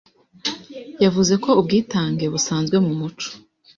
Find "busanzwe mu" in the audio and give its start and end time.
2.33-2.93